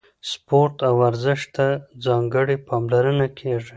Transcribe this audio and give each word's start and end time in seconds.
سپورت 0.31 0.75
او 0.87 0.93
ورزش 1.03 1.41
ته 1.55 1.65
ځانګړې 2.05 2.55
پاملرنه 2.67 3.27
کیږي. 3.37 3.69